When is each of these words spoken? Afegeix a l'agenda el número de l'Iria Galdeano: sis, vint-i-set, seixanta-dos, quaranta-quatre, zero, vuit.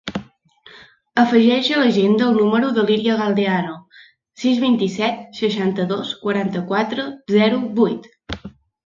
Afegeix 1.23 1.67
a 1.73 1.75
l'agenda 1.81 2.23
el 2.29 2.39
número 2.41 2.71
de 2.77 2.85
l'Iria 2.87 3.17
Galdeano: 3.19 3.75
sis, 4.45 4.63
vint-i-set, 4.63 5.21
seixanta-dos, 5.41 6.15
quaranta-quatre, 6.25 7.07
zero, 7.37 7.61
vuit. 7.83 8.11